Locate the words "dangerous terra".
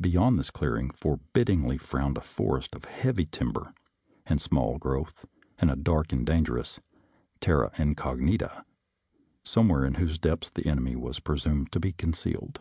6.24-7.72